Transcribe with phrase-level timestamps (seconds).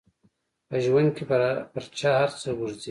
[0.67, 1.23] په ژوند کې
[1.73, 2.79] پر چا هر څه ورځي.